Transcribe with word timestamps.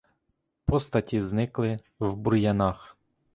Постаті 0.65 1.21
зникли 1.21 1.79
в 1.99 2.15
бур'янах. 2.15 2.97